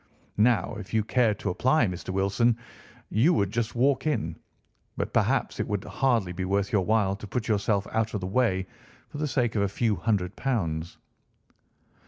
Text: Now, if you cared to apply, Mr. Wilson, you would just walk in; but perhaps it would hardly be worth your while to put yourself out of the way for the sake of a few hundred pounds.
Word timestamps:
Now, 0.41 0.73
if 0.79 0.95
you 0.95 1.03
cared 1.03 1.37
to 1.41 1.51
apply, 1.51 1.85
Mr. 1.85 2.09
Wilson, 2.09 2.57
you 3.11 3.35
would 3.35 3.51
just 3.51 3.75
walk 3.75 4.07
in; 4.07 4.35
but 4.97 5.13
perhaps 5.13 5.59
it 5.59 5.67
would 5.67 5.83
hardly 5.83 6.31
be 6.31 6.43
worth 6.43 6.71
your 6.71 6.83
while 6.83 7.15
to 7.15 7.27
put 7.27 7.47
yourself 7.47 7.85
out 7.91 8.15
of 8.15 8.21
the 8.21 8.25
way 8.25 8.65
for 9.09 9.19
the 9.19 9.27
sake 9.27 9.53
of 9.53 9.61
a 9.61 9.67
few 9.67 9.95
hundred 9.97 10.35
pounds. 10.35 10.97